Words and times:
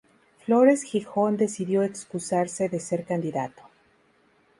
Flores 0.39 0.81
Jijón 0.81 1.37
decidió 1.37 1.83
excusarse 1.83 2.67
de 2.69 2.79
ser 2.79 3.05
candidato. 3.05 3.61